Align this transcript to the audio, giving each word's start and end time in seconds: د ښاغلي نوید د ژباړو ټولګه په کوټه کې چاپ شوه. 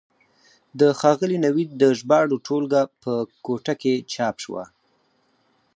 د 0.79 0.81
ښاغلي 0.99 1.37
نوید 1.45 1.69
د 1.81 1.83
ژباړو 1.99 2.37
ټولګه 2.47 2.81
په 3.03 3.13
کوټه 3.45 3.73
کې 3.81 3.93
چاپ 4.13 4.35
شوه. 4.43 4.63